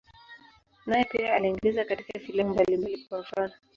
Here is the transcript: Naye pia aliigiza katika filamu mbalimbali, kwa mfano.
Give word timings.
Naye 0.85 1.05
pia 1.05 1.35
aliigiza 1.35 1.85
katika 1.85 2.19
filamu 2.19 2.49
mbalimbali, 2.53 2.97
kwa 3.09 3.19
mfano. 3.19 3.53